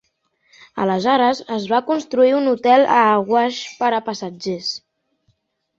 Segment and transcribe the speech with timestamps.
[0.85, 4.77] Aleshores es va construir un hotel a Awash per a passatgers.